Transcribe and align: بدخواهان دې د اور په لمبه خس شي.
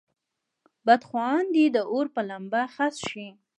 بدخواهان 0.85 1.45
دې 1.55 1.65
د 1.75 1.77
اور 1.91 2.05
په 2.15 2.21
لمبه 2.29 2.61
خس 2.73 2.95
شي. 3.09 3.27